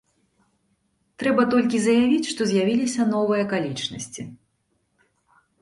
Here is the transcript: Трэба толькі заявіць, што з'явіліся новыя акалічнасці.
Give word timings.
Трэба 1.23 1.41
толькі 1.53 1.83
заявіць, 1.87 2.29
што 2.31 2.41
з'явіліся 2.53 3.01
новыя 3.13 3.41
акалічнасці. 3.49 4.21